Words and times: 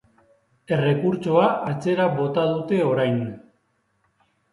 Errekurtsoa 0.77 1.43
atzera 1.71 2.07
bota 2.21 2.45
dute 2.53 2.79
orain. 2.93 3.21